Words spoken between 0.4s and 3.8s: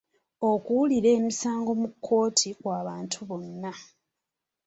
Okuwulira emisango mu kkooti kw'abantu bonna.